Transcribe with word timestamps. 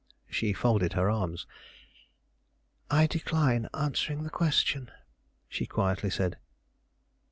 She 0.27 0.51
folded 0.51 0.93
her 0.93 1.11
arms. 1.11 1.45
"I 2.89 3.05
decline 3.05 3.69
answering 3.71 4.23
the 4.23 4.31
question," 4.31 4.89
she 5.47 5.67
quietly 5.67 6.09
said. 6.09 6.39